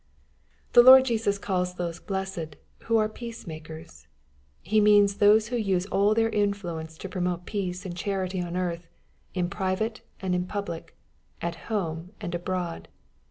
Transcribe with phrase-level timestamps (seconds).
[0.73, 2.55] The Lord Jesus calls those blessed,
[2.85, 4.07] who are peaces makers.
[4.63, 8.87] He means ihose who use all their influence to promote peace and charity on earth,
[9.35, 10.97] in private and in public,
[11.39, 12.87] at home and abroad.